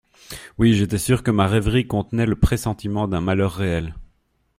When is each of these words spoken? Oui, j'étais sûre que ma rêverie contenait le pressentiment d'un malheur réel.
Oui, 0.57 0.73
j'étais 0.73 0.97
sûre 0.97 1.21
que 1.21 1.29
ma 1.29 1.45
rêverie 1.45 1.85
contenait 1.85 2.25
le 2.25 2.35
pressentiment 2.35 3.07
d'un 3.07 3.21
malheur 3.21 3.53
réel. 3.53 3.93